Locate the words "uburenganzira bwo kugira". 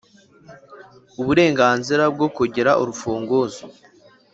1.21-2.71